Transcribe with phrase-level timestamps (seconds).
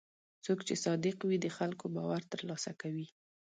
[0.45, 3.07] څوک چې صادق وي، د خلکو باور ترلاسه کوي.